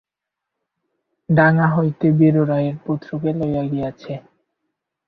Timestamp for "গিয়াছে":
3.71-4.13